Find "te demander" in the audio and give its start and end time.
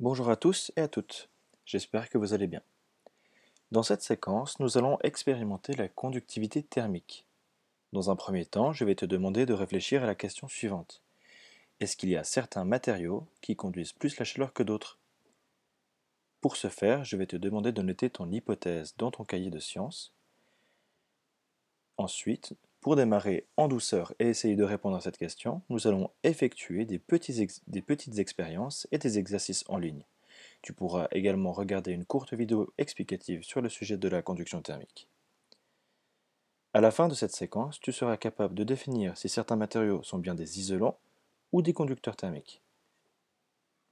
8.94-9.44, 17.26-17.70